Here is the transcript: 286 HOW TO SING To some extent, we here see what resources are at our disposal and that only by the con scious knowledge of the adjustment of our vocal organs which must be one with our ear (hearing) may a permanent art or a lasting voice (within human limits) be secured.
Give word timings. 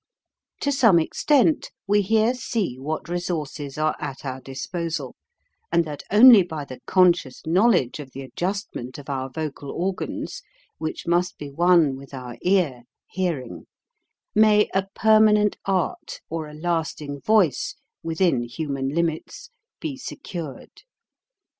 286 0.61 0.61
HOW 0.65 0.65
TO 0.65 0.71
SING 0.71 0.71
To 0.71 0.79
some 0.79 1.05
extent, 1.47 1.71
we 1.85 2.01
here 2.01 2.33
see 2.33 2.79
what 2.79 3.07
resources 3.07 3.77
are 3.77 3.95
at 3.99 4.25
our 4.25 4.41
disposal 4.41 5.15
and 5.71 5.85
that 5.85 6.01
only 6.09 6.41
by 6.41 6.65
the 6.65 6.79
con 6.87 7.13
scious 7.13 7.45
knowledge 7.45 7.99
of 7.99 8.09
the 8.11 8.23
adjustment 8.23 8.97
of 8.97 9.11
our 9.11 9.29
vocal 9.29 9.69
organs 9.69 10.41
which 10.79 11.05
must 11.05 11.37
be 11.37 11.51
one 11.51 11.95
with 11.95 12.15
our 12.15 12.35
ear 12.41 12.81
(hearing) 13.11 13.67
may 14.33 14.71
a 14.73 14.87
permanent 14.95 15.57
art 15.67 16.21
or 16.31 16.47
a 16.47 16.55
lasting 16.55 17.21
voice 17.21 17.75
(within 18.01 18.41
human 18.41 18.89
limits) 18.89 19.51
be 19.79 19.95
secured. 19.95 20.81